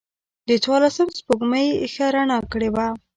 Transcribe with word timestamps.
د 0.47 0.49
څوارلسمم 0.63 1.09
سپوږمۍ 1.17 1.67
ښه 1.93 2.05
رڼا 2.15 2.39
کړې 2.51 2.69
وه. 2.75 2.87